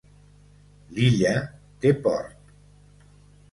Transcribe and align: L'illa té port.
L'illa 0.95 1.35
té 1.85 1.93
port. 2.09 2.51